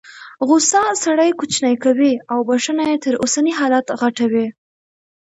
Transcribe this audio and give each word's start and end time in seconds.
غوسه 0.47 0.81
سړی 1.03 1.29
کوچنی 1.39 1.75
کوي 1.83 2.13
او 2.31 2.39
بخښنه 2.47 2.83
یې 2.91 2.97
تر 3.03 3.13
اوسني 3.23 3.53
حالت 3.59 3.85
غټوي. 4.01 4.47